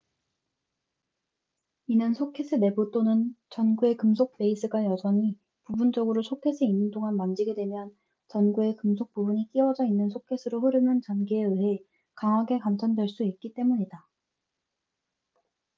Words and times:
이는 1.85 2.15
소켓의 2.15 2.57
내부 2.57 2.89
또는 2.89 3.35
전구의 3.51 3.97
금속 3.97 4.35
베이스가 4.35 4.83
여전히 4.85 5.37
부분적으로 5.65 6.23
소켓에 6.23 6.65
있는 6.65 6.89
동안 6.89 7.15
만지게 7.17 7.53
되면 7.53 7.95
전구의 8.29 8.77
금속 8.77 9.13
부분이 9.13 9.51
끼워져 9.51 9.85
있는 9.85 10.09
소켓으로 10.09 10.59
흐르는 10.61 11.01
전기에 11.03 11.43
의해 11.43 11.77
강하게 12.15 12.57
감전될 12.57 13.09
수 13.09 13.23
있기 13.25 13.53
때문이다 13.53 14.07